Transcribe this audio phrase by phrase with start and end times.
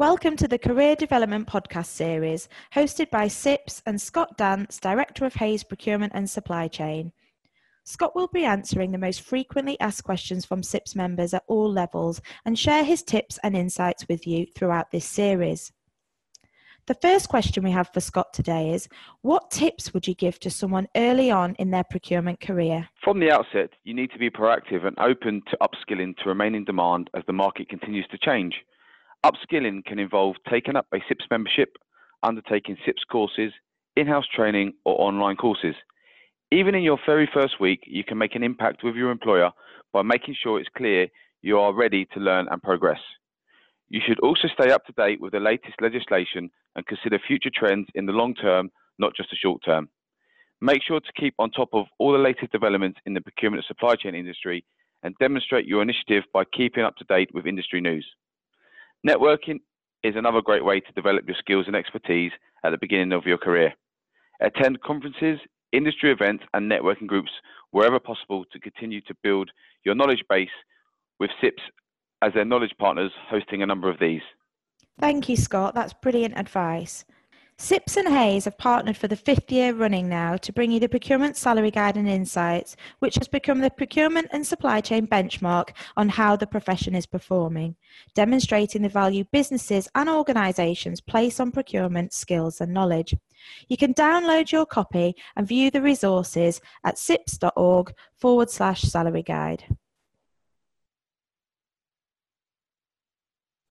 [0.00, 5.34] Welcome to the Career Development Podcast Series, hosted by CIPS and Scott Dance, Director of
[5.34, 7.12] Hays Procurement and Supply Chain.
[7.84, 12.22] Scott will be answering the most frequently asked questions from CIPS members at all levels
[12.46, 15.70] and share his tips and insights with you throughout this series.
[16.86, 18.88] The first question we have for Scott today is
[19.20, 22.88] What tips would you give to someone early on in their procurement career?
[23.04, 26.64] From the outset, you need to be proactive and open to upskilling to remain in
[26.64, 28.54] demand as the market continues to change.
[29.24, 31.76] Upskilling can involve taking up a CIPS membership,
[32.22, 33.52] undertaking CIPS courses,
[33.96, 35.74] in house training, or online courses.
[36.50, 39.50] Even in your very first week, you can make an impact with your employer
[39.92, 41.08] by making sure it's clear
[41.42, 43.00] you are ready to learn and progress.
[43.90, 47.88] You should also stay up to date with the latest legislation and consider future trends
[47.94, 49.88] in the long term, not just the short term.
[50.62, 53.66] Make sure to keep on top of all the latest developments in the procurement and
[53.66, 54.64] supply chain industry
[55.02, 58.06] and demonstrate your initiative by keeping up to date with industry news.
[59.06, 59.60] Networking
[60.02, 62.32] is another great way to develop your skills and expertise
[62.64, 63.72] at the beginning of your career.
[64.40, 65.38] Attend conferences,
[65.72, 67.30] industry events, and networking groups
[67.70, 69.50] wherever possible to continue to build
[69.84, 70.48] your knowledge base
[71.18, 71.62] with CIPS
[72.22, 74.22] as their knowledge partners hosting a number of these.
[74.98, 75.74] Thank you, Scott.
[75.74, 77.04] That's brilliant advice.
[77.62, 80.88] CIPS and Hays have partnered for the fifth year running now to bring you the
[80.88, 86.08] Procurement Salary Guide and Insights, which has become the procurement and supply chain benchmark on
[86.08, 87.76] how the profession is performing,
[88.14, 93.14] demonstrating the value businesses and organisations place on procurement skills and knowledge.
[93.68, 99.64] You can download your copy and view the resources at cips.org forward slash salary guide.